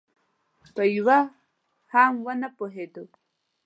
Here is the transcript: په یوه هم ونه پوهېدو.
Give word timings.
په 0.75 0.83
یوه 0.95 1.19
هم 1.93 2.13
ونه 2.25 2.47
پوهېدو. 2.57 3.05